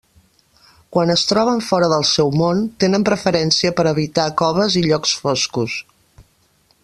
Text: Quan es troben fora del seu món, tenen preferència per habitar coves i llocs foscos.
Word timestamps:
Quan 0.95 1.11
es 1.15 1.25
troben 1.31 1.61
fora 1.65 1.89
del 1.91 2.05
seu 2.11 2.31
món, 2.43 2.63
tenen 2.85 3.07
preferència 3.11 3.75
per 3.81 3.85
habitar 3.91 4.27
coves 4.43 4.79
i 4.81 4.85
llocs 4.89 5.15
foscos. 5.27 5.79